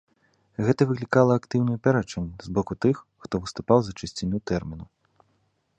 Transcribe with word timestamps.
Гэта 0.67 0.81
выклікала 0.91 1.33
актыўныя 1.41 1.81
пярэчанні 1.87 2.35
з 2.49 2.55
боку 2.59 2.73
тых, 2.87 2.95
хто 3.27 3.35
выступаў 3.45 3.79
за 3.91 3.95
чысціню 3.99 4.37
тэрміну. 4.53 4.85